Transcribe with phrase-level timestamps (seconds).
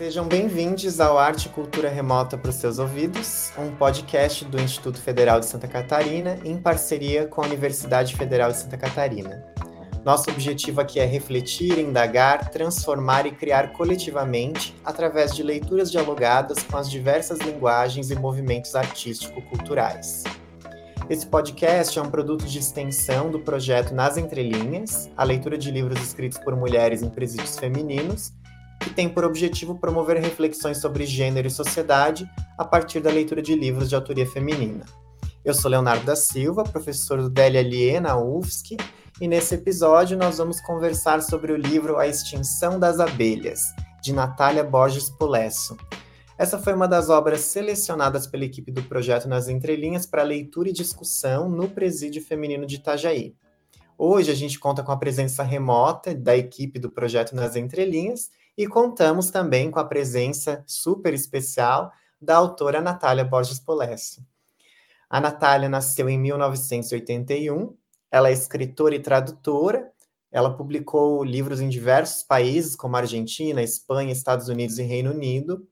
[0.00, 4.98] Sejam bem-vindos ao Arte e Cultura Remota para os seus ouvidos, um podcast do Instituto
[4.98, 9.44] Federal de Santa Catarina em parceria com a Universidade Federal de Santa Catarina.
[10.02, 16.78] Nosso objetivo aqui é refletir, indagar, transformar e criar coletivamente através de leituras dialogadas com
[16.78, 20.24] as diversas linguagens e movimentos artístico-culturais.
[21.10, 26.00] Esse podcast é um produto de extensão do projeto Nas Entrelinhas, a leitura de livros
[26.00, 28.32] escritos por mulheres em presídios femininos,
[28.90, 33.54] que tem por objetivo promover reflexões sobre gênero e sociedade a partir da leitura de
[33.54, 34.84] livros de autoria feminina.
[35.44, 38.76] Eu sou Leonardo da Silva, professor do DLLE na UFSC,
[39.20, 43.60] e nesse episódio nós vamos conversar sobre o livro A Extinção das Abelhas,
[44.02, 45.76] de Natália Borges Polesso.
[46.36, 50.72] Essa foi uma das obras selecionadas pela equipe do projeto Nas Entrelinhas para leitura e
[50.72, 53.36] discussão no Presídio Feminino de Itajaí.
[53.96, 58.30] Hoje a gente conta com a presença remota da equipe do projeto Nas Entrelinhas
[58.62, 64.24] e contamos também com a presença super especial da autora Natália Borges Polesso.
[65.08, 67.74] A Natália nasceu em 1981
[68.10, 69.90] ela é escritora e tradutora.
[70.32, 75.66] Ela publicou livros em diversos países, como Argentina, Espanha, Estados Unidos e Reino Unido,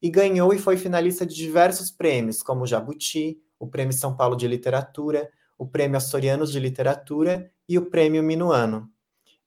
[0.00, 4.36] e ganhou e foi finalista de diversos prêmios, como o Jabuti, o Prêmio São Paulo
[4.36, 8.90] de Literatura, o Prêmio Açorianos de Literatura e o Prêmio Minuano.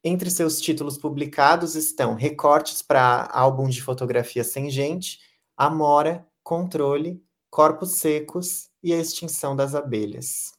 [0.08, 5.20] Entre seus títulos publicados estão Recortes para Álbum de Fotografia Sem Gente,
[5.58, 10.54] Amora, Controle, Corpos Secos e A Extinção das Abelhas.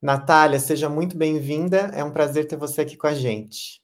[0.00, 1.90] Natália, seja muito bem-vinda.
[1.92, 3.82] É um prazer ter você aqui com a gente.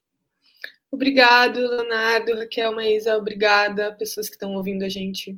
[0.93, 5.37] Obrigado, Leonardo, Raquel, Maísa, obrigada, pessoas que estão ouvindo a gente.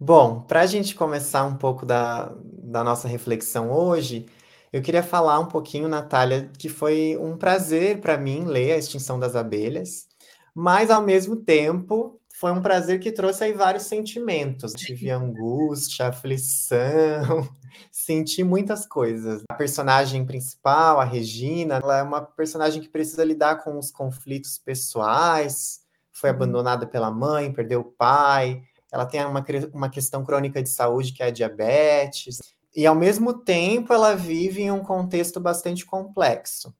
[0.00, 4.24] Bom, para a gente começar um pouco da, da nossa reflexão hoje,
[4.72, 9.18] eu queria falar um pouquinho, Natália, que foi um prazer para mim ler A Extinção
[9.18, 10.06] das Abelhas,
[10.54, 14.72] mas ao mesmo tempo foi um prazer que trouxe aí vários sentimentos.
[14.72, 17.48] Tive angústia, aflição,
[17.90, 19.42] senti muitas coisas.
[19.50, 24.58] A personagem principal, a Regina, ela é uma personagem que precisa lidar com os conflitos
[24.58, 25.80] pessoais,
[26.12, 26.36] foi uhum.
[26.36, 28.62] abandonada pela mãe, perdeu o pai,
[28.92, 32.38] ela tem uma, uma questão crônica de saúde que é a diabetes,
[32.74, 36.74] e ao mesmo tempo ela vive em um contexto bastante complexo.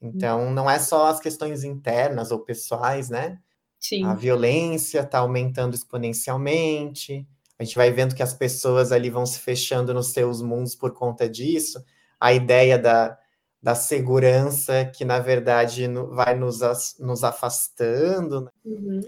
[0.00, 3.38] Então, não é só as questões internas ou pessoais, né?
[3.80, 4.04] Sim.
[4.04, 7.26] A violência está aumentando exponencialmente.
[7.58, 10.92] A gente vai vendo que as pessoas ali vão se fechando nos seus mundos por
[10.92, 11.82] conta disso.
[12.20, 13.18] A ideia da,
[13.60, 16.60] da segurança que, na verdade, vai nos,
[16.98, 18.42] nos afastando.
[18.42, 18.50] Né?
[18.64, 19.00] Uhum.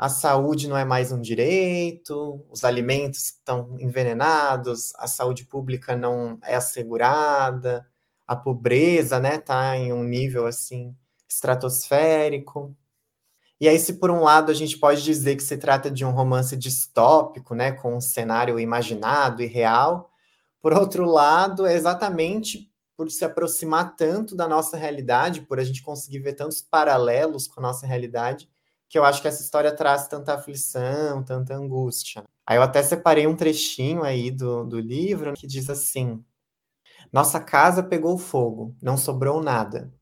[0.00, 6.38] A saúde não é mais um direito, os alimentos estão envenenados, a saúde pública não
[6.42, 7.86] é assegurada,
[8.26, 10.96] a pobreza né, tá em um nível assim
[11.28, 12.74] estratosférico.
[13.60, 16.12] E aí, se por um lado a gente pode dizer que se trata de um
[16.12, 20.10] romance distópico, né, com um cenário imaginado e real,
[20.62, 25.82] por outro lado, é exatamente por se aproximar tanto da nossa realidade, por a gente
[25.82, 28.48] conseguir ver tantos paralelos com a nossa realidade,
[28.90, 32.24] que eu acho que essa história traz tanta aflição, tanta angústia.
[32.44, 36.24] Aí eu até separei um trechinho aí do, do livro que diz assim:
[37.12, 39.94] Nossa casa pegou fogo, não sobrou nada.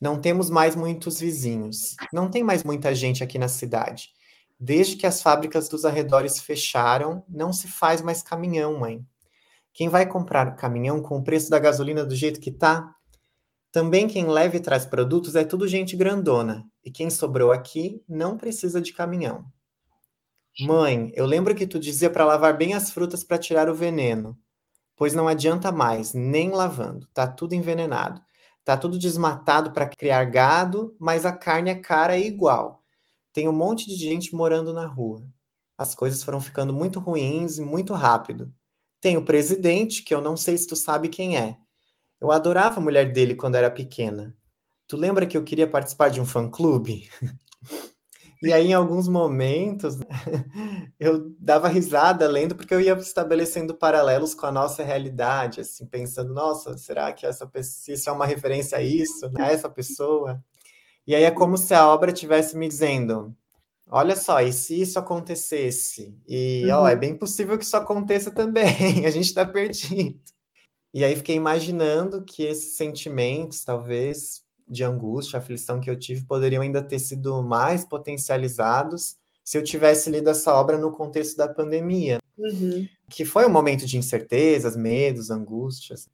[0.00, 1.96] Não temos mais muitos vizinhos.
[2.12, 4.10] Não tem mais muita gente aqui na cidade.
[4.58, 9.06] Desde que as fábricas dos arredores fecharam, não se faz mais caminhão, mãe.
[9.72, 12.96] Quem vai comprar caminhão com o preço da gasolina do jeito que tá?
[13.70, 16.64] Também quem leva e traz produtos é tudo gente grandona.
[16.84, 19.44] E quem sobrou aqui não precisa de caminhão.
[20.60, 24.36] Mãe, eu lembro que tu dizia para lavar bem as frutas para tirar o veneno.
[24.96, 28.20] Pois não adianta mais, nem lavando, tá tudo envenenado.
[28.64, 32.82] Tá tudo desmatado para criar gado, mas a carne é cara e igual.
[33.32, 35.24] Tem um monte de gente morando na rua.
[35.78, 38.52] As coisas foram ficando muito ruins e muito rápido.
[39.00, 41.56] Tem o presidente, que eu não sei se tu sabe quem é.
[42.20, 44.34] Eu adorava a mulher dele quando era pequena.
[44.86, 47.08] Tu lembra que eu queria participar de um fã-clube?
[48.40, 49.98] E aí, em alguns momentos,
[50.98, 56.32] eu dava risada lendo, porque eu ia estabelecendo paralelos com a nossa realidade, assim, pensando,
[56.32, 60.40] nossa, será que essa pessoa, isso é uma referência a isso, né, a essa pessoa?
[61.04, 63.34] E aí é como se a obra estivesse me dizendo,
[63.88, 66.16] olha só, e se isso acontecesse?
[66.28, 66.82] E, uhum.
[66.82, 70.20] ó, é bem possível que isso aconteça também, a gente está perdido.
[70.92, 76.62] E aí fiquei imaginando que esses sentimentos, talvez, de angústia, aflição que eu tive poderiam
[76.62, 82.18] ainda ter sido mais potencializados se eu tivesse lido essa obra no contexto da pandemia,
[82.36, 82.86] uhum.
[83.08, 86.06] que foi um momento de incertezas, medos, angústias.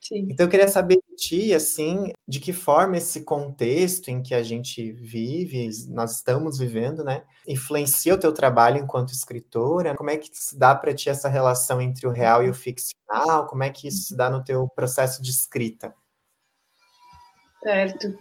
[0.00, 0.28] Sim.
[0.30, 4.42] Então eu queria saber de ti, assim, de que forma esse contexto em que a
[4.42, 9.94] gente vive, nós estamos vivendo, né, influencia o teu trabalho enquanto escritora?
[9.94, 13.46] Como é que se dá para ti essa relação entre o real e o ficcional?
[13.46, 15.94] Como é que isso se dá no teu processo de escrita?
[17.62, 18.18] Certo.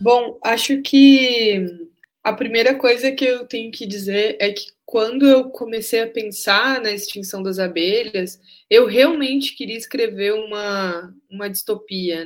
[0.00, 1.88] Bom, acho que
[2.22, 6.80] a primeira coisa que eu tenho que dizer é que quando eu comecei a pensar
[6.80, 12.24] na extinção das abelhas, eu realmente queria escrever uma, uma distopia.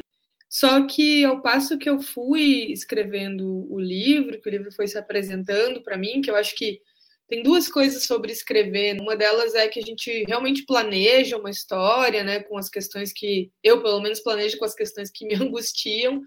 [0.49, 4.96] Só que ao passo que eu fui escrevendo o livro, que o livro foi se
[4.96, 6.81] apresentando para mim, que eu acho que
[7.28, 8.99] tem duas coisas sobre escrever.
[8.99, 13.52] Uma delas é que a gente realmente planeja uma história, né, com as questões que
[13.62, 16.22] eu, pelo menos, planejo com as questões que me angustiam.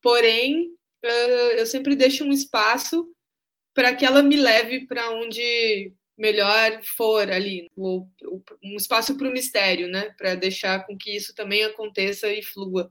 [0.00, 0.70] Porém,
[1.58, 3.13] eu sempre deixo um espaço
[3.74, 8.08] para que ela me leve para onde melhor for ali, ou
[8.62, 10.10] um espaço para o mistério, né?
[10.16, 12.90] Para deixar com que isso também aconteça e flua.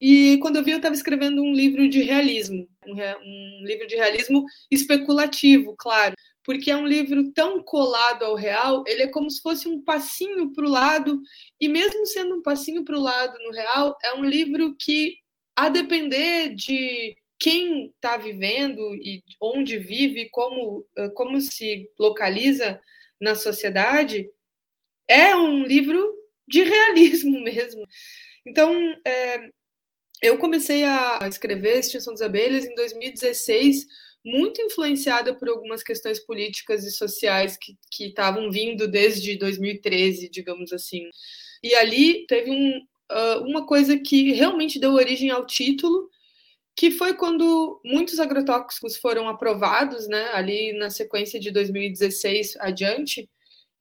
[0.00, 3.94] E quando eu vi, eu estava escrevendo um livro de realismo, um, um, livro de
[3.94, 9.40] realismo especulativo, claro, porque é um livro tão colado ao real, ele é como se
[9.40, 11.22] fosse um passinho para o lado,
[11.60, 15.16] e mesmo sendo um passinho para o lado no real, é um livro que,
[15.56, 20.82] a depender de quem está vivendo e onde vive, como,
[21.12, 22.80] como se localiza
[23.20, 24.30] na sociedade,
[25.06, 26.10] é um livro
[26.48, 27.86] de realismo mesmo.
[28.46, 28.74] Então,
[29.06, 29.50] é,
[30.22, 33.88] eu comecei a escrever Extinção das Abelhas em 2016,
[34.24, 41.10] muito influenciada por algumas questões políticas e sociais que estavam vindo desde 2013, digamos assim.
[41.62, 42.86] E ali teve um,
[43.42, 46.08] uma coisa que realmente deu origem ao título,
[46.76, 53.28] que foi quando muitos agrotóxicos foram aprovados, né, ali na sequência de 2016 adiante,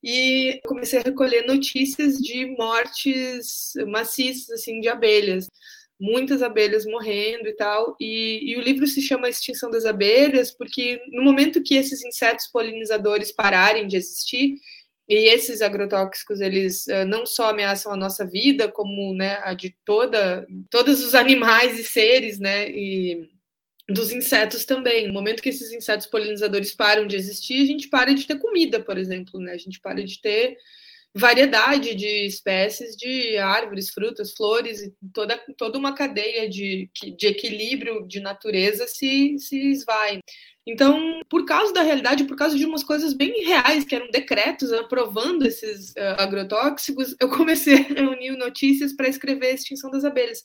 [0.04, 5.48] e comecei a recolher notícias de mortes maciças assim de abelhas,
[6.00, 7.96] muitas abelhas morrendo e tal.
[8.00, 12.48] E, e, o livro se chama Extinção das Abelhas porque no momento que esses insetos
[12.48, 14.56] polinizadores pararem de existir,
[15.08, 19.76] e esses agrotóxicos, eles uh, não só ameaçam a nossa vida, como né, a de
[19.86, 23.30] toda, todos os animais e seres, né, e
[23.90, 25.08] dos insetos também.
[25.08, 28.80] No momento que esses insetos polinizadores param de existir, a gente para de ter comida,
[28.80, 29.52] por exemplo, né?
[29.54, 30.58] A gente para de ter
[31.16, 38.08] variedade de espécies de árvores, frutas, flores e toda, toda uma cadeia de, de equilíbrio
[38.08, 40.22] de natureza se, se esvai.
[40.66, 44.72] Então, por causa da realidade, por causa de umas coisas bem reais, que eram decretos
[44.72, 50.42] aprovando esses uh, agrotóxicos, eu comecei a reunir notícias para escrever a extinção das abelhas.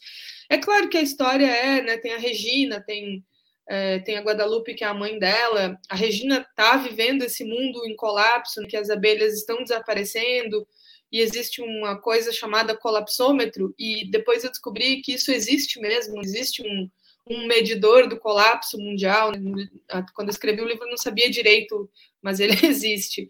[0.50, 3.24] É claro que a história é, né, tem a Regina, tem,
[3.68, 5.78] é, tem a Guadalupe, que é a mãe dela.
[5.88, 10.66] A Regina está vivendo esse mundo em colapso, que as abelhas estão desaparecendo,
[11.12, 16.62] e existe uma coisa chamada colapsômetro, e depois eu descobri que isso existe mesmo, existe
[16.62, 16.90] um,
[17.30, 19.32] um medidor do colapso mundial.
[19.32, 19.68] Né?
[20.14, 21.90] Quando eu escrevi o livro, eu não sabia direito,
[22.22, 23.28] mas ele existe.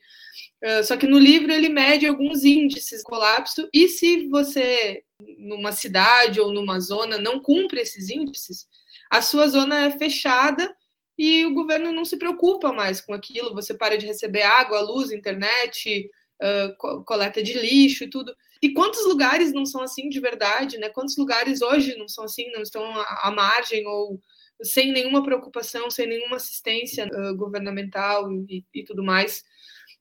[0.62, 5.02] Uh, só que no livro ele mede alguns índices de colapso, e se você,
[5.38, 8.66] numa cidade ou numa zona, não cumpre esses índices,
[9.10, 10.74] a sua zona é fechada
[11.16, 13.54] e o governo não se preocupa mais com aquilo.
[13.54, 16.08] Você para de receber água, luz, internet,
[16.42, 18.34] uh, coleta de lixo e tudo.
[18.62, 20.88] E quantos lugares não são assim de verdade, né?
[20.88, 24.20] Quantos lugares hoje não são assim, não estão à margem ou
[24.62, 29.44] sem nenhuma preocupação, sem nenhuma assistência uh, governamental e, e, tudo mais.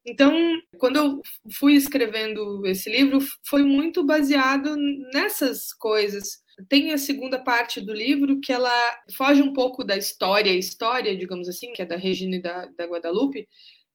[0.08, 0.34] Então,
[0.78, 1.22] quando eu
[1.52, 4.74] fui escrevendo esse livro, foi muito baseado
[5.14, 6.42] nessas coisas.
[6.70, 8.72] Tem a segunda parte do livro que ela
[9.18, 12.86] foge um pouco da história, história, digamos assim, que é da Regina e da, da
[12.86, 13.50] Guadalupe,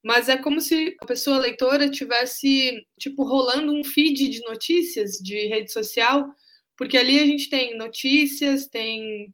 [0.04, 5.47] mas é como se a pessoa leitora tivesse tipo rolando um feed de notícias de
[5.47, 6.28] rede social,
[6.76, 9.33] porque ali a gente tem notícias, tem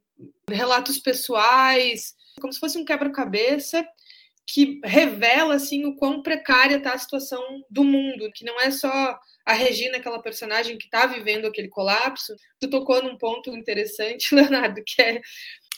[0.49, 3.85] relatos pessoais, como se fosse um quebra-cabeça
[4.51, 9.21] que revela assim o quão precária está a situação do mundo, que não é só
[9.45, 12.35] a Regina, aquela personagem que está vivendo aquele colapso.
[12.59, 15.21] Tu tocou num ponto interessante, Leonardo, que é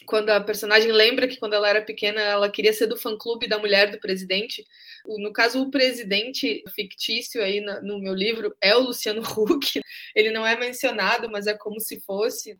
[0.07, 3.59] quando a personagem lembra que quando ela era pequena ela queria ser do fã-clube da
[3.59, 4.65] mulher do presidente.
[5.05, 9.81] No caso, o presidente fictício aí no meu livro é o Luciano Huck.
[10.15, 12.57] Ele não é mencionado, mas é como se fosse.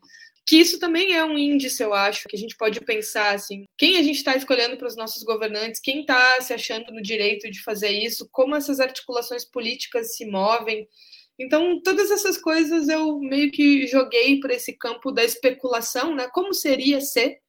[0.47, 3.97] Que isso também é um índice, eu acho, que a gente pode pensar assim, quem
[3.97, 7.61] a gente está escolhendo para os nossos governantes, quem está se achando no direito de
[7.63, 10.87] fazer isso, como essas articulações políticas se movem.
[11.39, 16.27] Então, todas essas coisas eu meio que joguei para esse campo da especulação, né?
[16.33, 17.39] Como seria ser?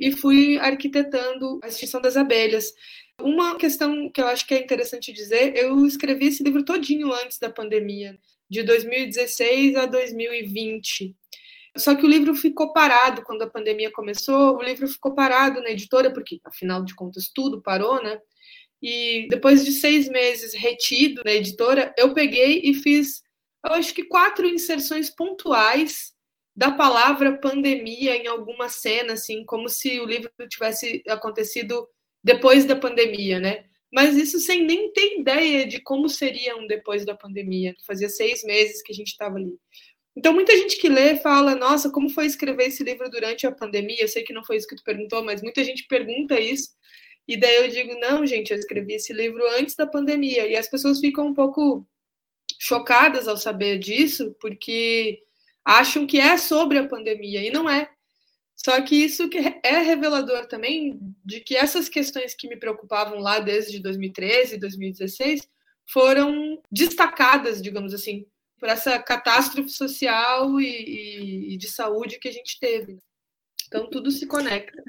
[0.00, 2.72] E fui arquitetando a extinção das abelhas.
[3.20, 7.38] Uma questão que eu acho que é interessante dizer, eu escrevi esse livro todinho antes
[7.38, 8.18] da pandemia.
[8.50, 11.16] de 2016 a 2020.
[11.76, 15.70] Só que o livro ficou parado quando a pandemia começou, o livro ficou parado na
[15.70, 18.18] editora, porque afinal de contas tudo parou, né?
[18.80, 23.22] E depois de seis meses retido na editora, eu peguei e fiz,
[23.64, 26.12] eu acho que quatro inserções pontuais
[26.54, 31.88] da palavra pandemia em alguma cena, assim, como se o livro tivesse acontecido
[32.22, 33.64] depois da pandemia, né?
[33.92, 37.74] Mas isso sem nem ter ideia de como seria um depois da pandemia.
[37.86, 39.56] Fazia seis meses que a gente estava ali.
[40.16, 44.02] Então, muita gente que lê fala: Nossa, como foi escrever esse livro durante a pandemia?
[44.02, 46.70] Eu sei que não foi isso que tu perguntou, mas muita gente pergunta isso.
[47.26, 50.46] E daí eu digo: Não, gente, eu escrevi esse livro antes da pandemia.
[50.46, 51.86] E as pessoas ficam um pouco
[52.60, 55.20] chocadas ao saber disso, porque
[55.64, 57.90] acham que é sobre a pandemia, e não é.
[58.56, 59.28] Só que isso
[59.62, 65.48] é revelador também de que essas questões que me preocupavam lá desde 2013, 2016,
[65.86, 68.26] foram destacadas, digamos assim,
[68.58, 72.98] por essa catástrofe social e, e, de saúde que a gente teve.
[73.66, 74.82] Então tudo se conecta.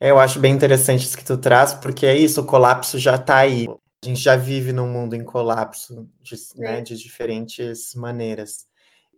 [0.00, 3.16] É, eu acho bem interessante isso que tu traz, porque é isso, o colapso já
[3.16, 3.66] está aí.
[4.04, 8.66] A gente já vive num mundo em colapso, de, né, de diferentes maneiras.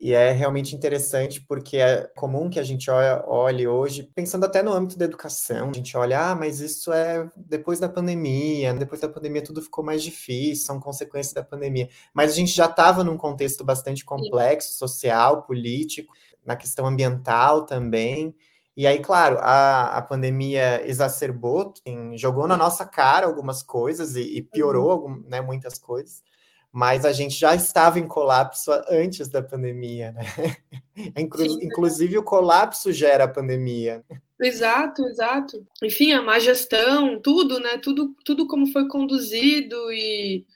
[0.00, 4.73] E é realmente interessante porque é comum que a gente olhe hoje, pensando até no
[4.73, 9.09] âmbito da educação, a gente olha, ah, mas isso é depois da pandemia, depois da
[9.09, 11.88] pandemia tudo ficou mais difícil, são consequências da pandemia.
[12.14, 16.14] Mas a gente já estava num contexto bastante complexo, social, político,
[16.47, 18.37] na questão ambiental também.
[18.76, 21.75] E aí, claro, a, a pandemia exacerbou,
[22.14, 25.25] jogou na nossa cara algumas coisas e, e piorou uhum.
[25.26, 26.23] né, muitas coisas
[26.72, 30.22] mas a gente já estava em colapso antes da pandemia, né?
[31.16, 34.04] Inclusive o colapso gera a pandemia.
[34.40, 35.66] Exato, exato.
[35.82, 37.78] Enfim, a má gestão, tudo, né?
[37.78, 40.46] Tudo, tudo como foi conduzido e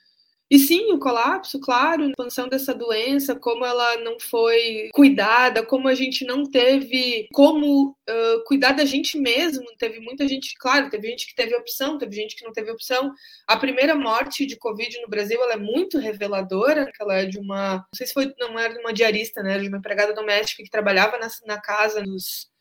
[0.52, 5.88] e sim, o colapso, claro, a expansão dessa doença, como ela não foi cuidada, como
[5.88, 9.64] a gente não teve como uh, cuidar da gente mesmo.
[9.78, 13.14] Teve muita gente, claro, teve gente que teve opção, teve gente que não teve opção.
[13.48, 17.76] A primeira morte de Covid no Brasil ela é muito reveladora, ela é de uma.
[17.76, 19.54] Não sei se foi, não era de uma diarista, né?
[19.54, 22.52] Era de uma empregada doméstica que trabalhava na, na casa dos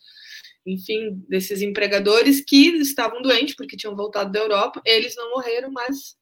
[0.65, 4.81] enfim, desses empregadores que estavam doentes porque tinham voltado da Europa.
[4.85, 6.15] Eles não morreram, mas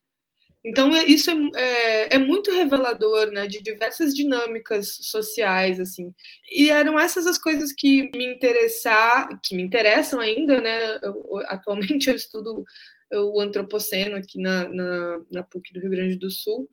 [0.64, 6.14] então, é, isso é, é, é, muito revelador, né, de diversas dinâmicas sociais, assim.
[6.52, 12.10] E eram essas as coisas que me interessar, que me interessam ainda, né, eu, atualmente
[12.10, 12.66] eu estudo
[13.12, 16.70] o antropoceno aqui na, na, na PUC do Rio Grande do Sul,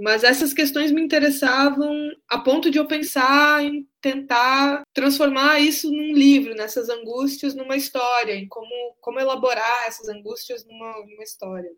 [0.00, 6.12] mas essas questões me interessavam a ponto de eu pensar em tentar transformar isso num
[6.12, 11.70] livro, nessas angústias numa história, em como, como elaborar essas angústias numa, numa história.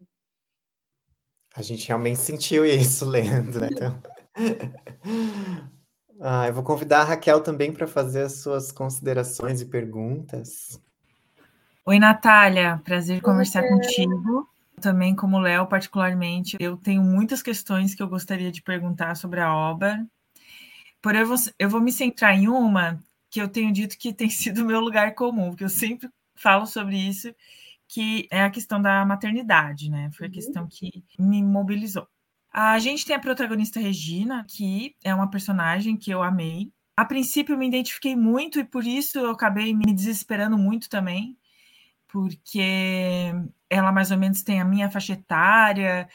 [1.57, 3.69] A gente realmente sentiu isso lendo, né?
[3.71, 4.03] Então...
[6.21, 10.81] ah, eu vou convidar a Raquel também para fazer as suas considerações e perguntas.
[11.87, 13.69] Oi, Natália, prazer conversar Oi.
[13.69, 14.49] contigo.
[14.81, 19.55] Também, como Léo, particularmente, eu tenho muitas questões que eu gostaria de perguntar sobre a
[19.55, 20.05] obra.
[21.01, 22.99] Porém, eu vou, eu vou me centrar em uma
[23.31, 26.67] que eu tenho dito que tem sido o meu lugar comum, porque eu sempre falo
[26.67, 27.33] sobre isso,
[27.95, 30.11] que é a questão da maternidade, né?
[30.13, 30.35] Foi a uhum.
[30.35, 32.09] questão que me mobilizou.
[32.53, 36.73] A gente tem a protagonista Regina, que é uma personagem que eu amei.
[36.97, 41.39] A princípio, eu me identifiquei muito e por isso eu acabei me desesperando muito também,
[42.09, 43.33] porque
[43.71, 46.09] ela mais ou menos tem a minha faixa etária,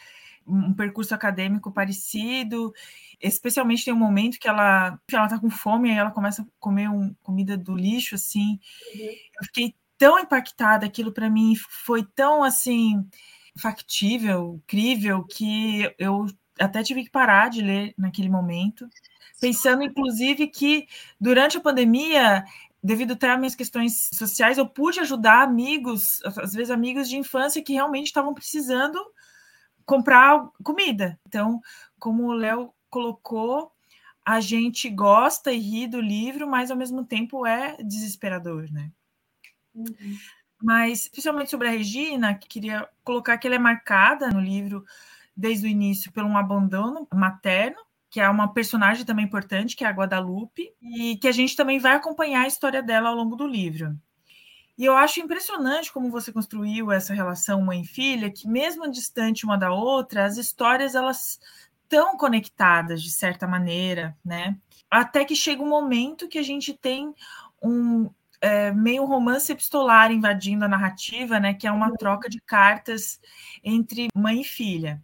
[0.46, 2.74] um percurso acadêmico parecido,
[3.22, 6.46] especialmente tem um momento que ela, que ela tá com fome e ela começa a
[6.60, 8.60] comer um, comida do lixo, assim.
[8.96, 9.10] Uhum.
[9.42, 13.08] Eu fiquei tão impactada, aquilo para mim foi tão assim
[13.58, 16.26] factível, crível que eu
[16.60, 18.90] até tive que parar de ler naquele momento,
[19.42, 20.88] pensando inclusive que
[21.20, 22.46] durante a pandemia
[22.82, 27.62] devido até às minhas questões sociais, eu pude ajudar amigos, às vezes amigos de infância
[27.62, 28.98] que realmente estavam precisando
[29.86, 31.20] comprar comida.
[31.28, 31.60] Então,
[32.00, 33.72] como o Léo colocou,
[34.26, 38.92] a gente gosta e ri do livro, mas ao mesmo tempo é desesperador, né?
[39.74, 40.18] Uhum.
[40.62, 44.86] Mas, principalmente sobre a Regina, queria colocar que ela é marcada no livro
[45.36, 47.78] desde o início pelo um abandono materno,
[48.10, 51.80] que é uma personagem também importante, que é a Guadalupe, e que a gente também
[51.80, 53.96] vai acompanhar a história dela ao longo do livro.
[54.78, 59.72] E eu acho impressionante como você construiu essa relação mãe-filha, que mesmo distante uma da
[59.72, 61.40] outra, as histórias elas
[61.84, 64.58] estão conectadas de certa maneira, né?
[64.90, 67.14] Até que chega um momento que a gente tem
[67.62, 68.10] um,
[68.42, 73.20] é, meio romance epistolar invadindo a narrativa, né, que é uma troca de cartas
[73.64, 75.02] entre mãe e filha.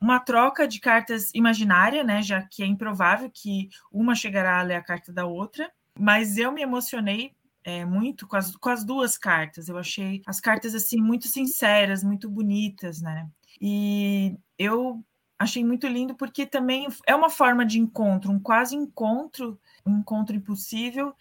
[0.00, 2.22] uma troca de cartas imaginária, né?
[2.22, 5.70] Já que é improvável que uma chegará a ler a carta da outra.
[5.98, 7.32] Mas eu me emocionei
[7.64, 9.68] é, muito com as, com as duas cartas.
[9.68, 13.28] Eu achei as cartas assim muito sinceras, muito bonitas, né?
[13.60, 15.04] E eu
[15.38, 20.34] achei muito lindo porque também é uma forma de encontro, um quase encontro, um encontro
[20.34, 21.14] impossível,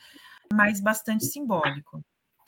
[0.53, 2.03] mas bastante simbólico.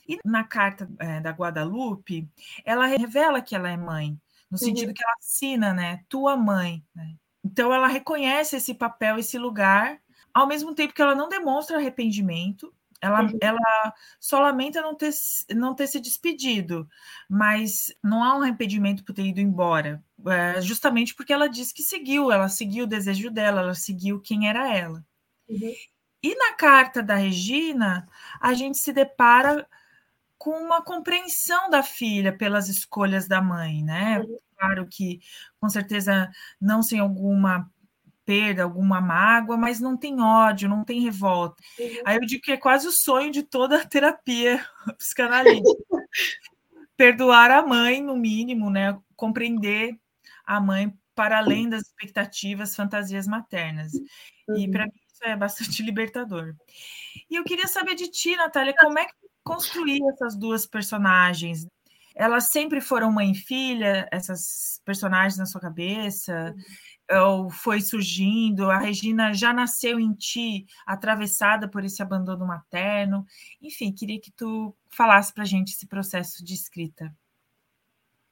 [0.07, 2.27] E na carta é, da Guadalupe,
[2.65, 4.19] ela revela que ela é mãe,
[4.51, 4.93] no sentido uhum.
[4.93, 6.03] que ela assina, né?
[6.09, 6.83] Tua mãe.
[6.93, 7.15] Né?
[7.43, 9.99] Então ela reconhece esse papel, esse lugar,
[10.33, 13.37] ao mesmo tempo que ela não demonstra arrependimento, ela, uhum.
[13.41, 15.11] ela só lamenta não ter,
[15.53, 16.87] não ter se despedido,
[17.29, 21.83] mas não há um arrependimento por ter ido embora, é, justamente porque ela disse que
[21.83, 25.05] seguiu, ela seguiu o desejo dela, ela seguiu quem era ela.
[25.49, 25.73] Uhum.
[26.23, 28.07] E na carta da Regina,
[28.39, 29.67] a gente se depara
[30.37, 34.19] com uma compreensão da filha pelas escolhas da mãe, né?
[34.19, 34.37] Uhum.
[34.57, 35.19] Claro que,
[35.59, 37.69] com certeza, não sem alguma
[38.25, 41.61] perda, alguma mágoa, mas não tem ódio, não tem revolta.
[41.77, 42.01] Uhum.
[42.05, 44.65] Aí eu digo que é quase o sonho de toda a terapia
[44.97, 45.67] psicanalítica.
[46.95, 48.97] Perdoar a mãe, no mínimo, né?
[49.15, 49.99] Compreender
[50.45, 53.91] a mãe para além das expectativas, fantasias maternas.
[54.47, 54.57] Uhum.
[54.57, 56.55] E para mim é bastante libertador.
[57.29, 59.13] E eu queria saber de ti, Natália, como é que
[59.43, 61.67] construir essas duas personagens?
[62.15, 66.53] Elas sempre foram mãe e filha, essas personagens na sua cabeça?
[67.11, 73.25] Ou foi surgindo, a Regina já nasceu em ti, atravessada por esse abandono materno.
[73.61, 77.13] Enfim, queria que tu falasse para a gente esse processo de escrita.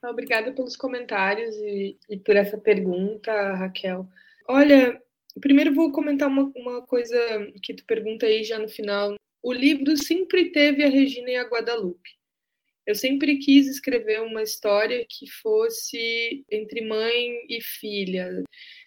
[0.03, 4.09] Obrigada pelos comentários e, e, por essa pergunta, Raquel.
[4.47, 4.99] Olha,
[5.39, 7.17] primeiro vou comentar uma, uma coisa
[7.63, 9.15] que tu pergunta aí já no final.
[9.41, 12.09] O livro sempre teve a Regina e a Guadalupe.
[12.85, 18.43] Eu sempre quis escrever uma história que fosse entre mãe e filha.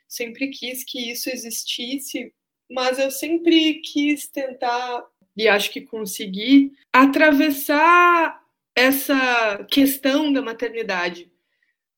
[0.08, 2.32] Sempre quis que isso existisse,
[2.70, 5.04] mas eu sempre quis tentar,
[5.36, 8.40] e acho que consegui, atravessar
[8.76, 11.30] essa questão da maternidade.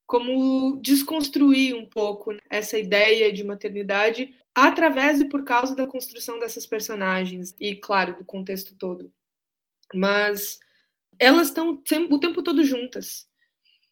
[0.07, 6.65] Como desconstruir um pouco essa ideia de maternidade através e por causa da construção dessas
[6.65, 9.13] personagens e, claro, do contexto todo.
[9.95, 10.61] Mas
[11.19, 13.29] elas estão o tempo todo juntas.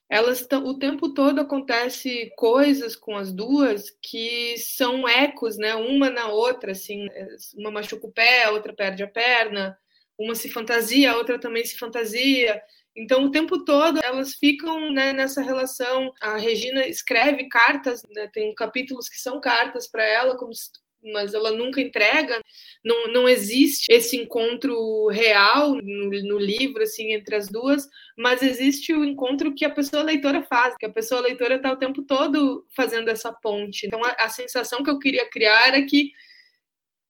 [0.09, 5.75] Elas estão o tempo todo acontece coisas com as duas que são ecos, né?
[5.75, 7.09] Uma na outra, assim,
[7.57, 9.77] uma machuca o pé, a outra perde a perna,
[10.19, 12.63] uma se fantasia, a outra também se fantasia.
[12.97, 16.13] Então, o tempo todo elas ficam né, nessa relação.
[16.21, 20.71] A Regina escreve cartas, né, tem capítulos que são cartas para ela, como se
[21.13, 22.41] mas ela nunca entrega.
[22.85, 28.93] Não, não existe esse encontro real no, no, livro, assim, entre as duas, mas existe
[28.93, 32.67] o encontro que a pessoa leitora faz, que a pessoa leitora está o tempo todo
[32.75, 33.87] fazendo essa ponte.
[33.87, 36.13] Então, a, a, sensação que eu queria criar era que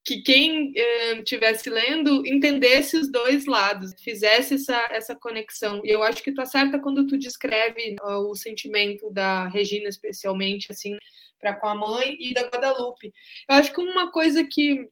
[0.05, 0.73] que quem
[1.19, 5.81] estivesse eh, lendo entendesse os dois lados, fizesse essa, essa conexão.
[5.83, 10.97] E eu acho que tu acerta quando tu descreve o sentimento da Regina, especialmente, assim,
[11.41, 13.13] para com a mãe e da Guadalupe.
[13.49, 14.89] Eu acho que uma coisa que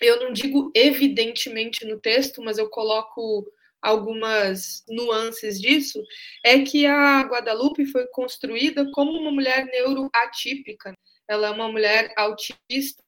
[0.00, 3.46] eu não digo evidentemente no texto, mas eu coloco
[3.80, 6.00] algumas nuances disso,
[6.44, 10.94] é que a Guadalupe foi construída como uma mulher neuroatípica.
[11.32, 13.02] Ela é uma mulher autista.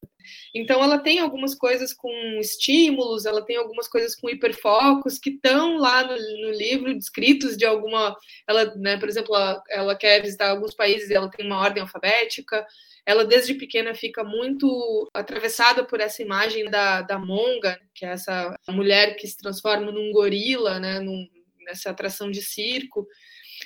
[0.54, 2.10] Então, ela tem algumas coisas com
[2.40, 7.64] estímulos, ela tem algumas coisas com hiperfocos que estão lá no, no, livro descritos de
[7.64, 8.16] alguma.
[8.48, 12.66] Ela, né, por exemplo, ela, ela quer visitar alguns países ela tem uma ordem alfabética.
[13.06, 18.58] Ela, desde pequena, fica muito atravessada por essa imagem da, da monga, que é essa
[18.68, 21.28] mulher que se transforma num gorila, né, num,
[21.66, 23.06] nessa atração de circo.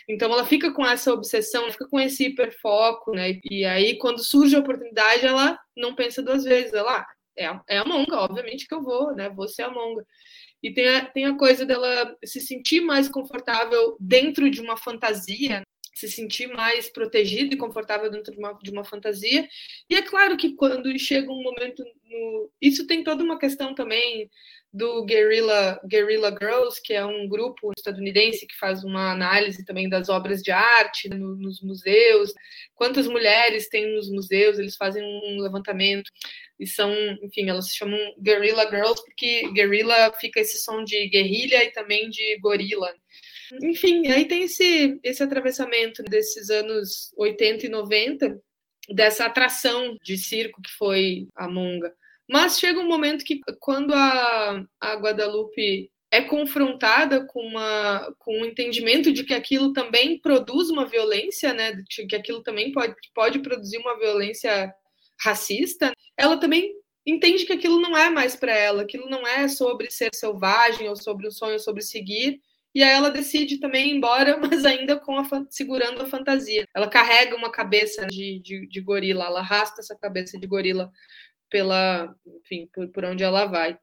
[0.09, 3.39] Então ela fica com essa obsessão, fica com esse hiperfoco, né?
[3.51, 6.73] E aí, quando surge a oportunidade, ela não pensa duas vezes.
[6.73, 9.29] Ela ah, é, é a monga, obviamente que eu vou, né?
[9.29, 10.05] Vou ser a monga.
[10.63, 15.63] E tem a, tem a coisa dela se sentir mais confortável dentro de uma fantasia,
[15.95, 19.47] se sentir mais protegida e confortável dentro de uma, de uma fantasia.
[19.91, 22.51] E é claro que quando chega um momento no...
[22.61, 24.31] Isso tem toda uma questão também
[24.73, 30.09] do Guerrilla, Guerrilla Girls, que é um grupo estadunidense que faz uma análise também das
[30.09, 32.33] obras de arte no, nos museus,
[32.75, 36.11] quantas mulheres tem nos museus, eles fazem um levantamento
[36.61, 41.65] e são, enfim, elas se chamam Guerrilla Girls porque guerrilla fica esse som de guerrilha
[41.65, 42.93] e também de gorila.
[43.63, 48.41] Enfim, aí tem esse, esse atravessamento desses anos 80 e 90,
[48.91, 51.95] dessa atração de circo que foi a Monga.
[52.29, 58.45] Mas chega um momento que, quando a, a Guadalupe é confrontada com, uma, com um
[58.45, 61.73] entendimento de que aquilo também produz uma violência, né?
[61.73, 64.73] De que aquilo também pode, pode produzir uma violência
[65.21, 66.73] racista, ela também
[67.07, 70.97] entende que aquilo não é mais para ela, aquilo não é sobre ser selvagem ou
[70.97, 72.41] sobre o sonho, sobre seguir.
[72.75, 76.67] E aí ela decide também ir embora, mas ainda com a, segurando a fantasia.
[76.75, 80.91] Ela carrega uma cabeça de, de, de gorila, ela arrasta essa cabeça de gorila
[81.51, 83.79] pela, enfim, por, por onde ela vai.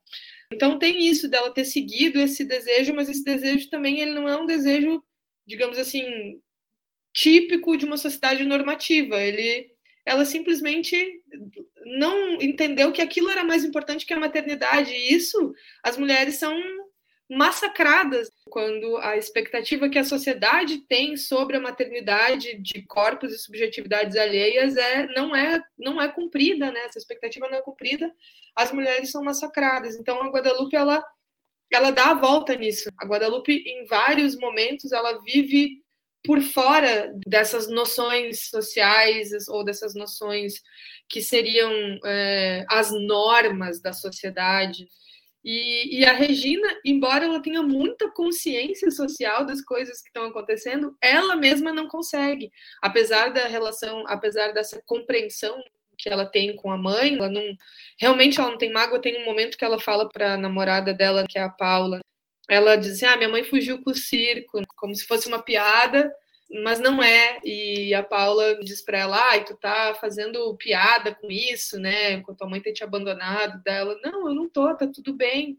[0.51, 4.37] Então tem isso dela ter seguido esse desejo, mas esse desejo também ele não é
[4.37, 5.03] um desejo,
[5.45, 6.39] digamos assim,
[7.13, 9.21] típico de uma sociedade normativa.
[9.21, 9.71] Ele,
[10.05, 10.95] ela simplesmente
[11.85, 14.91] não entendeu que aquilo era mais importante que a maternidade.
[14.91, 16.55] E isso, as mulheres são
[17.29, 24.15] massacradas quando a expectativa que a sociedade tem sobre a maternidade de corpos e subjetividades
[24.15, 26.81] alheias é não é não é cumprida, né?
[26.81, 28.11] Essa expectativa não é cumprida,
[28.55, 29.95] as mulheres são massacradas.
[29.95, 31.03] Então a Guadalupe ela
[31.71, 32.89] ela dá a volta nisso.
[32.97, 35.83] A Guadalupe em vários momentos ela vive
[36.23, 40.61] por fora dessas noções sociais ou dessas noções
[41.09, 41.71] que seriam
[42.05, 44.87] é, as normas da sociedade
[45.45, 50.97] e, e, a Regina, embora ela tenha muita consciência social das coisas que estão acontecendo,
[50.99, 52.51] ela mesma não consegue.
[52.81, 55.63] Apesar da relação, apesar dessa compreensão
[55.99, 57.43] que ela tem com a mãe, ela não
[57.99, 58.99] realmente ela não tem mágoa.
[58.99, 61.99] Tem um momento que ela fala para a namorada dela, que é a Paula,
[62.49, 66.11] ela diz assim: "Ah, minha mãe fugiu com o circo", como se fosse uma piada
[66.49, 67.39] mas não é.
[67.43, 72.13] E a Paula diz para ela: ai, tu tá fazendo piada com isso, né?
[72.13, 73.61] Enquanto a mãe tem te abandonado.
[73.63, 75.57] Dela, não, eu não tô, tá tudo bem.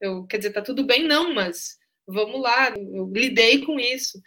[0.00, 4.20] Eu, quer dizer, tá tudo bem, não, mas vamos lá, eu lidei com isso.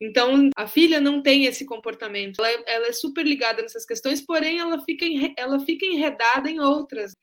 [0.00, 2.44] Então, a filha não tem esse comportamento.
[2.44, 7.14] Ela, ela é super ligada nessas questões, porém, ela fica, ela fica enredada em outras.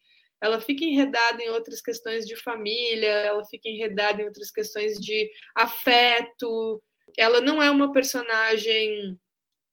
[0.42, 5.30] Ela fica enredada em outras questões de família, ela fica enredada em outras questões de
[5.54, 6.82] afeto,
[7.20, 9.20] ela não é uma personagem.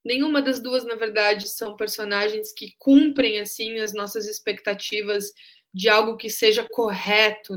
[0.05, 5.33] Nenhuma das duas, na verdade, são personagens que cumprem assim as nossas expectativas
[5.73, 7.55] de algo que seja correto.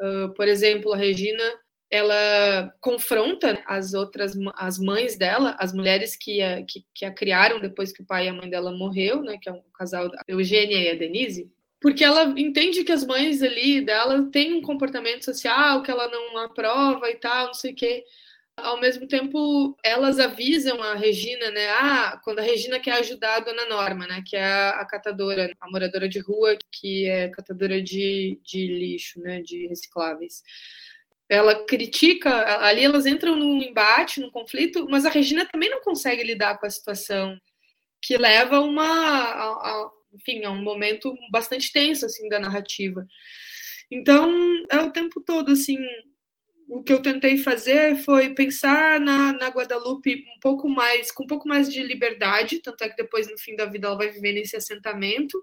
[0.00, 1.42] Uh, por exemplo, a Regina,
[1.88, 7.60] ela confronta as outras, as mães dela, as mulheres que a, que, que a criaram
[7.60, 10.22] depois que o pai e a mãe dela morreu, né, que é um casal, a
[10.26, 15.24] Eugênia e a Denise, porque ela entende que as mães ali dela têm um comportamento
[15.24, 18.04] social que ela não aprova e tal, não sei o quê
[18.56, 21.68] ao mesmo tempo, elas avisam a Regina, né?
[21.70, 24.22] Ah, quando a Regina quer ajudar a dona Norma, né?
[24.26, 29.40] Que é a, catadora, a moradora de rua, que é catadora de, de lixo, né?
[29.40, 30.42] De recicláveis.
[31.28, 36.22] Ela critica, ali elas entram num embate, num conflito, mas a Regina também não consegue
[36.22, 37.38] lidar com a situação,
[38.02, 43.06] que leva uma, a, a, enfim, a um momento bastante tenso assim da narrativa.
[43.90, 44.30] Então,
[44.70, 45.78] é o tempo todo assim,
[46.72, 51.26] o que eu tentei fazer foi pensar na, na Guadalupe um pouco mais, com um
[51.26, 54.32] pouco mais de liberdade, tanto é que depois, no fim da vida, ela vai viver
[54.32, 55.38] nesse assentamento.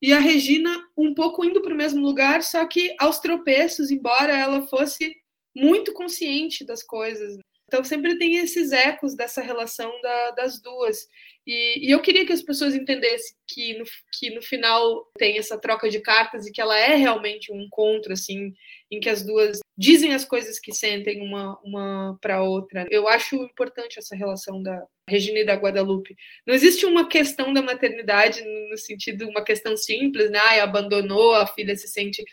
[0.00, 4.32] E a Regina um pouco indo para o mesmo lugar, só que aos tropeços, embora
[4.32, 5.16] ela fosse
[5.56, 7.36] muito consciente das coisas.
[7.66, 11.08] Então sempre tem esses ecos dessa relação da, das duas.
[11.46, 15.58] E, e, eu queria que as pessoas entendessem que no, que no final tem essa
[15.58, 18.54] troca de cartas e que ela é realmente um encontro, assim,
[18.90, 22.86] em que as duas dizem as coisas que sentem uma, uma para outra.
[22.90, 26.16] Eu acho importante essa relação da Regina e da Guadalupe.
[26.46, 30.38] Não existe uma questão da maternidade no sentido, uma questão simples, né?
[30.46, 32.24] Ai, abandonou, a filha se sente.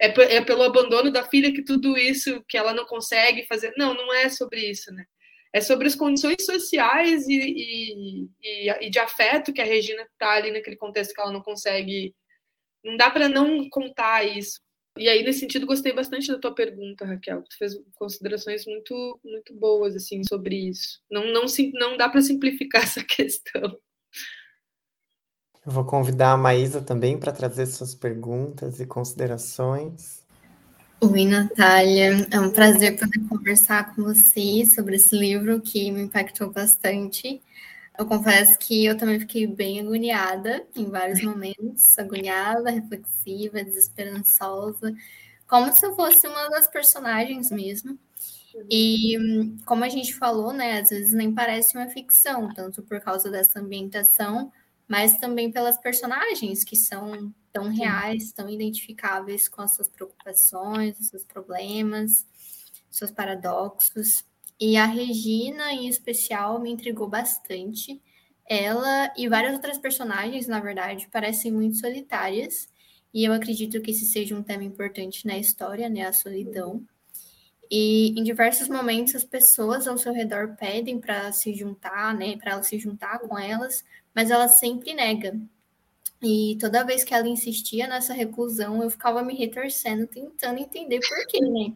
[0.00, 3.72] É, é pelo abandono da filha que tudo isso que ela não consegue fazer.
[3.76, 5.04] Não, não é sobre isso, né?
[5.52, 10.32] é sobre as condições sociais e, e, e, e de afeto que a Regina está
[10.32, 12.14] ali naquele contexto que ela não consegue.
[12.84, 14.60] Não dá para não contar isso.
[14.96, 17.42] E aí, nesse sentido, gostei bastante da tua pergunta, Raquel.
[17.42, 21.00] Tu fez considerações muito, muito boas assim sobre isso.
[21.10, 23.78] Não, não, não dá para simplificar essa questão.
[25.64, 30.24] Eu vou convidar a Maísa também para trazer suas perguntas e considerações.
[31.02, 32.26] Oi, Natália.
[32.30, 37.42] É um prazer poder conversar com você sobre esse livro que me impactou bastante.
[37.98, 44.94] Eu confesso que eu também fiquei bem agoniada em vários momentos agoniada, reflexiva, desesperançosa,
[45.46, 47.98] como se eu fosse uma das personagens mesmo.
[48.70, 49.14] E
[49.66, 53.60] como a gente falou, né, às vezes nem parece uma ficção, tanto por causa dessa
[53.60, 54.50] ambientação,
[54.90, 61.06] mas também pelas personagens que são tão reais, tão identificáveis com as suas preocupações, os
[61.06, 62.26] seus problemas,
[62.90, 64.24] seus paradoxos.
[64.58, 68.02] E a Regina, em especial, me intrigou bastante.
[68.44, 72.68] Ela e várias outras personagens, na verdade, parecem muito solitárias.
[73.14, 76.84] E eu acredito que esse seja um tema importante na história, né, a solidão.
[77.70, 82.52] E em diversos momentos as pessoas ao seu redor pedem para se juntar, né, para
[82.52, 85.38] ela se juntar com elas, mas ela sempre nega.
[86.22, 91.26] E toda vez que ela insistia nessa reclusão, eu ficava me retorcendo, tentando entender por
[91.26, 91.72] quê, né?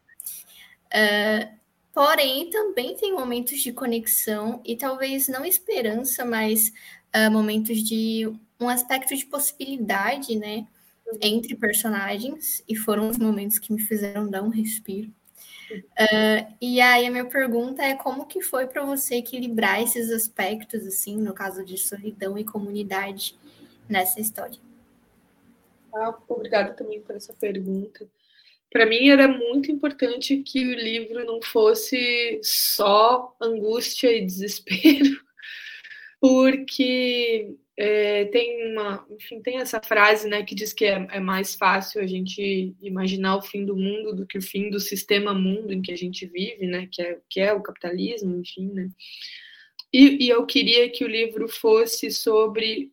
[0.95, 1.59] Uh,
[1.93, 6.73] porém, também tem momentos de conexão e talvez não esperança, mas
[7.17, 10.67] uh, momentos de um aspecto de possibilidade, né?
[11.23, 15.13] Entre personagens, e foram os momentos que me fizeram dar um respiro.
[15.79, 20.87] Uh, e aí a minha pergunta é como que foi para você equilibrar esses aspectos,
[20.87, 23.37] assim, no caso de solidão e comunidade
[23.89, 24.59] nessa história?
[25.95, 28.07] Ah, obrigada também por essa pergunta.
[28.71, 35.17] Para mim era muito importante que o livro não fosse só angústia e desespero,
[36.21, 41.55] porque é, tem uma, enfim, tem essa frase, né, que diz que é, é, mais
[41.57, 45.73] fácil a gente imaginar o fim do mundo do que o fim do sistema mundo
[45.73, 48.89] em que a gente vive, né, que é, que é o capitalismo, enfim, né.
[49.93, 52.93] E, e eu queria que o livro fosse sobre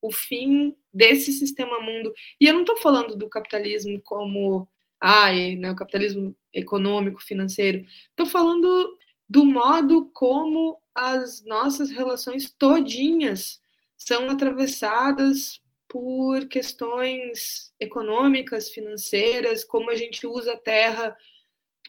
[0.00, 2.12] o fim desse sistema mundo.
[2.40, 4.68] E eu não estou falando do capitalismo como,
[5.00, 7.86] ah, né, o capitalismo econômico, financeiro.
[8.10, 13.61] Estou falando do modo como as nossas relações todinhas
[14.06, 21.16] são atravessadas por questões econômicas, financeiras, como a gente usa a terra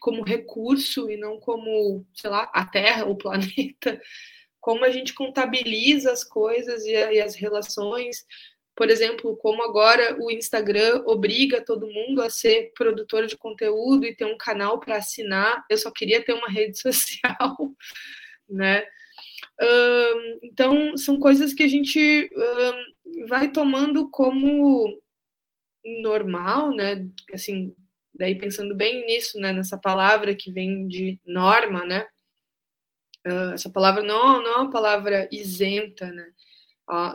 [0.00, 3.98] como recurso e não como, sei lá, a terra, o planeta,
[4.60, 8.26] como a gente contabiliza as coisas e, as relações.
[8.76, 14.14] Por exemplo, como agora o Instagram obriga todo mundo a ser produtor de conteúdo e
[14.14, 15.64] ter um canal para assinar.
[15.70, 17.56] Eu só queria ter uma rede social,
[18.46, 18.84] né?
[20.42, 25.00] Então, são coisas que a gente uh, vai tomando como
[26.02, 27.06] normal, né?
[27.32, 27.74] Assim,
[28.14, 29.52] daí pensando bem nisso, né?
[29.52, 32.06] Nessa palavra que vem de norma, né?
[33.26, 36.30] Uh, essa palavra não, não é uma palavra isenta, né?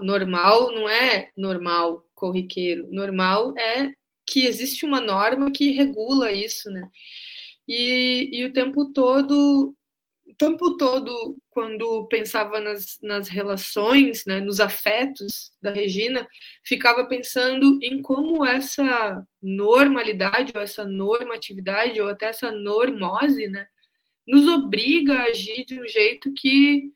[0.02, 2.88] normal não é normal, corriqueiro.
[2.92, 3.94] Normal é
[4.26, 6.90] que existe uma norma que regula isso, né?
[7.68, 9.76] E, e o tempo todo
[10.40, 16.26] tempo todo, quando pensava nas, nas relações, né, nos afetos da Regina,
[16.64, 23.68] ficava pensando em como essa normalidade, ou essa normatividade, ou até essa normose, né,
[24.26, 26.90] nos obriga a agir de um jeito que,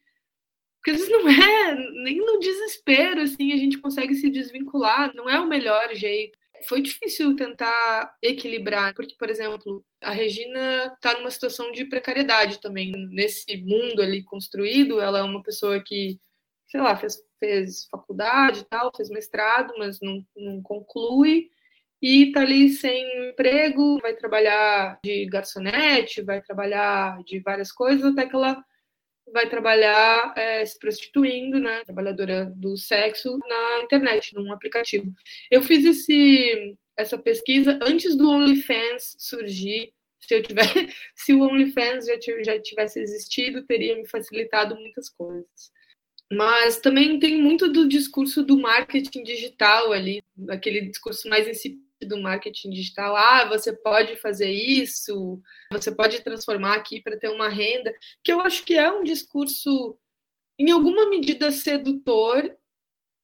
[0.82, 5.30] que às vezes não é, nem no desespero, assim, a gente consegue se desvincular, não
[5.30, 11.32] é o melhor jeito foi difícil tentar equilibrar, porque, por exemplo, a Regina está numa
[11.32, 12.92] situação de precariedade também.
[13.12, 16.20] Nesse mundo ali construído, ela é uma pessoa que,
[16.68, 21.50] sei lá, fez, fez faculdade e tal, fez mestrado, mas não, não conclui,
[22.02, 28.28] e está ali sem emprego, vai trabalhar de garçonete, vai trabalhar de várias coisas, até
[28.28, 28.64] que ela
[29.32, 35.12] vai trabalhar é, se prostituindo, né, trabalhadora do sexo na internet, num aplicativo.
[35.50, 39.94] Eu fiz esse, essa pesquisa antes do OnlyFans surgir.
[40.20, 40.64] Se eu tiver,
[41.16, 45.72] se o OnlyFans já, já tivesse existido, teria me facilitado muitas coisas.
[46.32, 52.22] Mas também tem muito do discurso do marketing digital ali, aquele discurso mais incipiente do
[52.22, 57.94] marketing digital, ah, você pode fazer isso, você pode transformar aqui para ter uma renda,
[58.24, 59.98] que eu acho que é um discurso,
[60.60, 62.56] em alguma medida, sedutor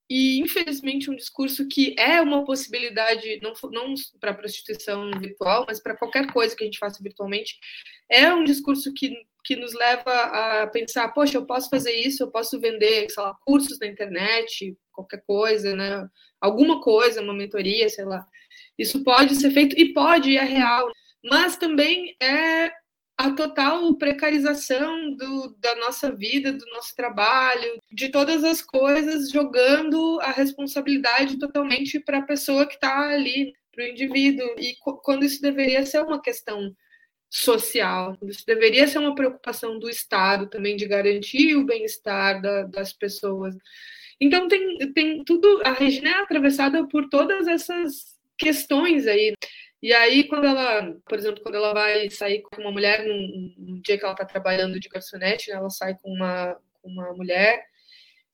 [0.09, 5.95] e, infelizmente, um discurso que é uma possibilidade, não, não para prostituição virtual, mas para
[5.95, 7.59] qualquer coisa que a gente faça virtualmente,
[8.09, 9.15] é um discurso que,
[9.45, 13.37] que nos leva a pensar, poxa, eu posso fazer isso, eu posso vender, sei lá,
[13.45, 16.09] cursos na internet, qualquer coisa, né?
[16.41, 18.27] Alguma coisa, uma mentoria, sei lá.
[18.79, 20.89] Isso pode ser feito e pode, é real.
[21.23, 22.71] Mas também é
[23.17, 30.17] a total precarização do, da nossa vida, do nosso trabalho, de todas as coisas, jogando
[30.21, 34.55] a responsabilidade totalmente para a pessoa que está ali, para o indivíduo.
[34.57, 36.73] E quando isso deveria ser uma questão
[37.29, 42.93] social, isso deveria ser uma preocupação do Estado também de garantir o bem-estar da, das
[42.93, 43.53] pessoas.
[44.21, 49.35] Então tem, tem tudo, a Regina é atravessada por todas essas questões aí.
[49.81, 53.81] E aí, quando ela, por exemplo, quando ela vai sair com uma mulher, num, num
[53.81, 57.63] dia que ela está trabalhando de garçonete, né, ela sai com uma, com uma mulher,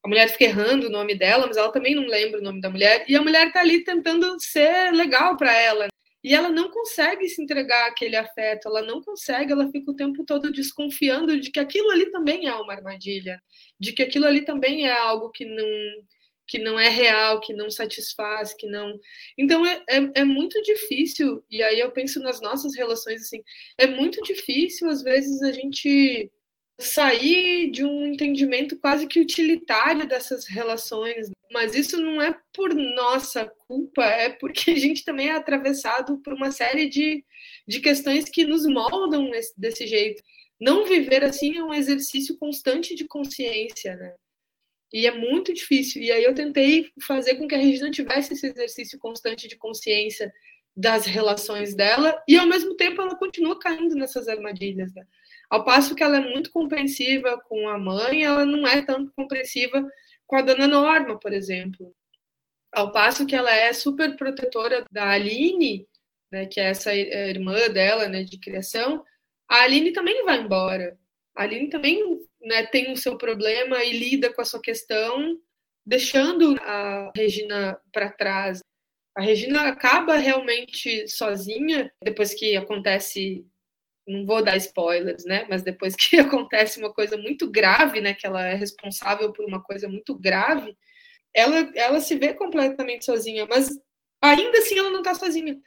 [0.03, 2.69] a mulher fica errando o nome dela, mas ela também não lembra o nome da
[2.69, 5.87] mulher, e a mulher está ali tentando ser legal para ela.
[6.23, 10.25] E ela não consegue se entregar aquele afeto, ela não consegue, ela fica o tempo
[10.25, 13.39] todo desconfiando de que aquilo ali também é uma armadilha,
[13.79, 15.67] de que aquilo ali também é algo que não
[16.47, 18.99] que não é real, que não satisfaz, que não.
[19.37, 23.43] Então é, é, é, muito difícil, e aí eu penso nas nossas relações assim,
[23.77, 26.31] é muito difícil, às vezes, a gente
[26.79, 31.29] sair de um entendimento quase que utilitário dessas relações.
[31.51, 36.33] Mas isso não é por nossa culpa, é porque a gente também é atravessado por
[36.33, 37.23] uma série de,
[37.67, 40.21] de questões que nos moldam desse jeito.
[40.59, 44.13] Não viver assim é um exercício constante de consciência, né?
[44.95, 46.01] E é muito difícil.
[46.01, 50.33] E aí eu tentei fazer com que a Regina tivesse esse exercício constante de consciência
[50.73, 54.93] das relações dela, e ao mesmo tempo ela continua caindo nessas armadilhas.
[54.93, 55.05] Né?
[55.49, 59.85] Ao passo que ela é muito compreensiva com a mãe, ela não é tanto compreensiva
[60.25, 61.93] com a dona Norma, por exemplo.
[62.71, 65.85] Ao passo que ela é super protetora da Aline,
[66.31, 69.03] né, que é essa irmã dela, né, de criação,
[69.49, 70.97] a Aline também vai embora.
[71.35, 72.01] A Aline também
[72.45, 75.37] né, tem o seu problema e lida com a sua questão,
[75.85, 78.59] deixando a Regina para trás.
[79.17, 83.45] A Regina acaba realmente sozinha depois que acontece
[84.07, 85.45] não vou dar spoilers, né?
[85.49, 88.13] Mas depois que acontece uma coisa muito grave, né?
[88.13, 90.77] Que ela é responsável por uma coisa muito grave,
[91.33, 93.47] ela, ela se vê completamente sozinha.
[93.47, 93.69] Mas
[94.21, 95.59] ainda assim ela não está sozinha.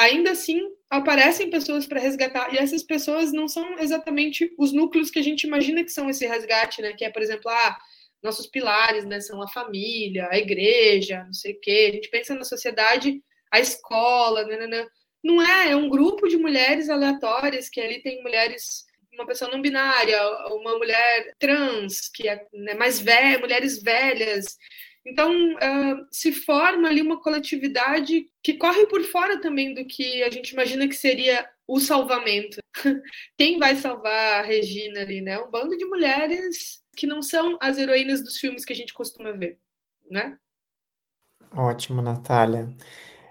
[0.00, 0.58] Ainda assim
[0.88, 5.46] aparecem pessoas para resgatar e essas pessoas não são exatamente os núcleos que a gente
[5.46, 6.94] imagina que são esse resgate, né?
[6.94, 7.78] Que é, por exemplo, ah,
[8.22, 9.20] nossos pilares, né?
[9.20, 11.88] São a família, a igreja, não sei o quê.
[11.90, 14.56] A gente pensa na sociedade, a escola, né?
[14.56, 14.86] né, né
[15.22, 19.60] não é, é um grupo de mulheres aleatórias, que ali tem mulheres, uma pessoa não
[19.60, 20.18] binária,
[20.54, 24.56] uma mulher trans, que é né, mais velha, mulheres velhas.
[25.06, 30.30] Então, uh, se forma ali uma coletividade que corre por fora também do que a
[30.30, 32.58] gente imagina que seria o salvamento.
[33.38, 35.38] Quem vai salvar a Regina ali, né?
[35.38, 39.32] Um bando de mulheres que não são as heroínas dos filmes que a gente costuma
[39.32, 39.58] ver,
[40.10, 40.36] né?
[41.52, 42.68] Ótimo, Natália.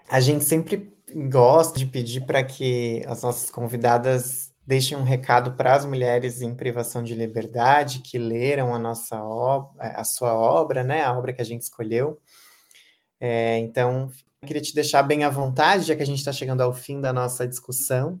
[0.08, 0.92] A gente sempre
[1.28, 6.54] gosto de pedir para que as nossas convidadas deixem um recado para as mulheres em
[6.54, 11.42] privação de liberdade que leram a nossa obra, a sua obra, né, a obra que
[11.42, 12.20] a gente escolheu.
[13.18, 14.12] É, então,
[14.46, 17.12] queria te deixar bem à vontade, já que a gente está chegando ao fim da
[17.12, 18.20] nossa discussão,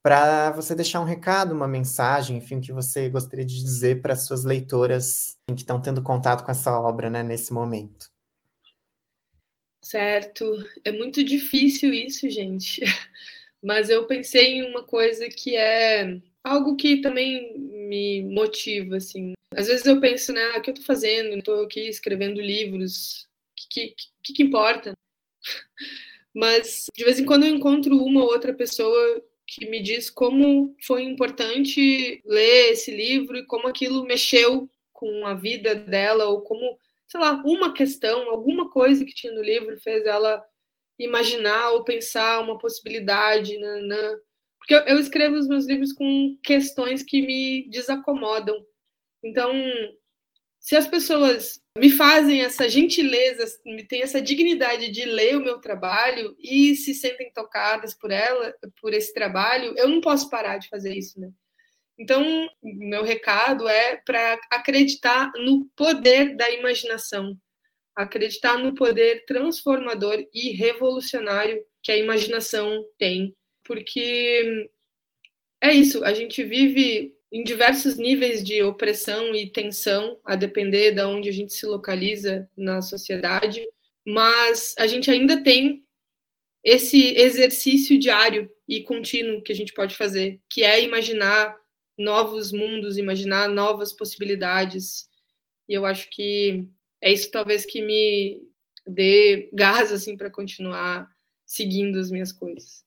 [0.00, 4.24] para você deixar um recado, uma mensagem, enfim, que você gostaria de dizer para as
[4.24, 8.08] suas leitoras que estão tendo contato com essa obra, né, nesse momento.
[9.82, 10.44] Certo.
[10.84, 12.82] É muito difícil isso, gente.
[13.66, 19.32] Mas eu pensei em uma coisa que é algo que também me motiva, assim.
[19.56, 21.36] Às vezes eu penso, né, ah, o que eu tô fazendo?
[21.36, 23.22] Estou aqui escrevendo livros.
[23.24, 24.92] O que, que, que importa?
[26.32, 30.76] Mas de vez em quando eu encontro uma ou outra pessoa que me diz como
[30.82, 36.78] foi importante ler esse livro e como aquilo mexeu com a vida dela ou como
[37.08, 40.44] sei lá, uma questão, alguma coisa que tinha no livro fez ela
[40.98, 44.16] imaginar ou pensar uma possibilidade, né?
[44.58, 48.56] porque eu, eu escrevo os meus livros com questões que me desacomodam.
[49.22, 49.52] Então,
[50.58, 55.60] se as pessoas me fazem essa gentileza, me têm essa dignidade de ler o meu
[55.60, 60.68] trabalho e se sentem tocadas por ela, por esse trabalho, eu não posso parar de
[60.68, 61.30] fazer isso, né?
[61.98, 67.38] Então, meu recado é para acreditar no poder da imaginação,
[67.96, 74.68] acreditar no poder transformador e revolucionário que a imaginação tem, porque
[75.62, 81.02] é isso, a gente vive em diversos níveis de opressão e tensão, a depender de
[81.02, 83.66] onde a gente se localiza na sociedade,
[84.06, 85.82] mas a gente ainda tem
[86.62, 91.56] esse exercício diário e contínuo que a gente pode fazer, que é imaginar
[91.98, 95.08] novos mundos, imaginar novas possibilidades.
[95.68, 96.68] E eu acho que
[97.06, 98.42] é isso talvez que me
[98.84, 101.08] dê gás assim para continuar
[101.44, 102.84] seguindo as minhas coisas.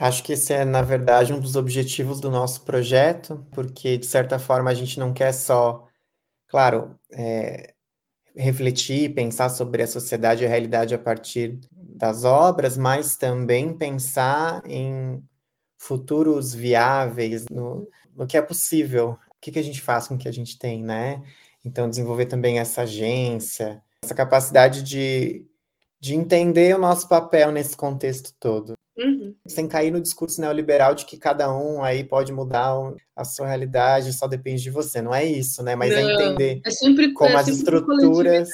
[0.00, 4.38] Acho que esse é, na verdade, um dos objetivos do nosso projeto, porque, de certa
[4.38, 5.86] forma, a gente não quer só,
[6.46, 7.74] claro, é,
[8.34, 14.62] refletir, pensar sobre a sociedade e a realidade a partir das obras, mas também pensar
[14.64, 15.22] em
[15.76, 20.18] futuros viáveis, no, no que é possível, o que, que a gente faz com o
[20.18, 21.22] que a gente tem, né?
[21.64, 25.46] Então, desenvolver também essa agência, essa capacidade de,
[26.00, 28.74] de entender o nosso papel nesse contexto todo.
[28.96, 29.34] Uhum.
[29.46, 32.74] Sem cair no discurso neoliberal de que cada um aí pode mudar
[33.14, 35.00] a sua realidade, só depende de você.
[35.00, 35.76] Não é isso, né?
[35.76, 38.48] Mas é Não, é entender é sempre, como é as estruturas.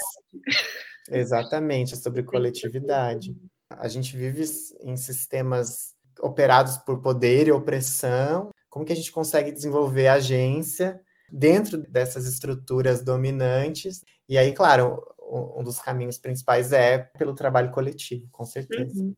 [1.11, 3.34] Exatamente, é sobre coletividade.
[3.70, 4.44] A gente vive
[4.82, 11.00] em sistemas operados por poder e opressão, como que a gente consegue desenvolver a agência
[11.31, 14.05] dentro dessas estruturas dominantes.
[14.29, 19.01] E aí, claro, um dos caminhos principais é pelo trabalho coletivo, com certeza.
[19.01, 19.14] Uhum.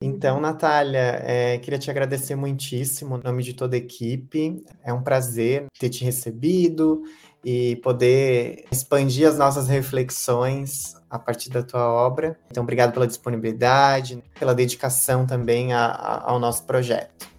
[0.00, 4.62] Então, Natália, é, queria te agradecer muitíssimo, em nome de toda a equipe.
[4.82, 7.02] É um prazer ter te recebido
[7.42, 12.38] e poder expandir as nossas reflexões a partir da tua obra.
[12.50, 17.33] Então, obrigado pela disponibilidade, pela dedicação também a, a, ao nosso projeto.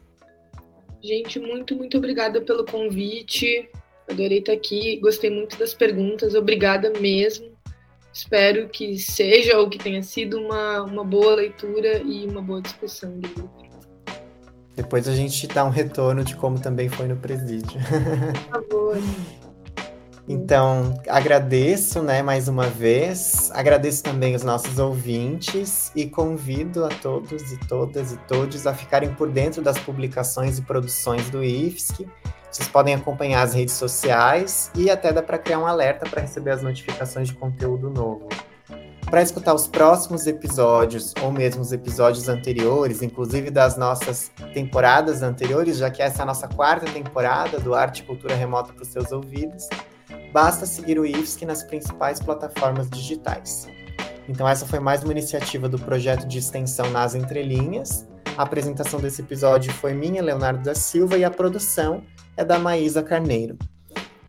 [1.05, 3.69] Gente, muito, muito obrigada pelo convite.
[4.09, 7.51] Adorei estar aqui, gostei muito das perguntas, obrigada mesmo.
[8.11, 13.19] Espero que seja ou que tenha sido uma, uma boa leitura e uma boa discussão
[13.19, 13.51] do livro.
[14.75, 17.79] Depois a gente dá um retorno de como também foi no presídio.
[18.49, 18.97] Por favor.
[20.27, 23.51] Então, agradeço, né, mais uma vez.
[23.53, 29.13] Agradeço também os nossos ouvintes e convido a todos e todas e todos a ficarem
[29.13, 32.07] por dentro das publicações e produções do IFSC
[32.55, 36.51] vocês podem acompanhar as redes sociais e até dá para criar um alerta para receber
[36.51, 38.29] as notificações de conteúdo novo.
[39.09, 45.75] Para escutar os próximos episódios ou mesmo os episódios anteriores, inclusive das nossas temporadas anteriores,
[45.77, 48.87] já que essa é a nossa quarta temporada do Arte e Cultura Remota para os
[48.87, 49.67] seus ouvidos,
[50.31, 53.67] basta seguir o IFSC nas principais plataformas digitais.
[54.27, 58.07] Então, essa foi mais uma iniciativa do projeto de extensão Nas Entrelinhas.
[58.37, 62.03] A apresentação desse episódio foi minha, Leonardo da Silva, e a produção
[62.35, 63.57] é da Maísa Carneiro.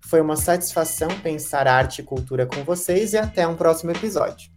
[0.01, 4.56] Foi uma satisfação pensar arte e cultura com vocês e até um próximo episódio.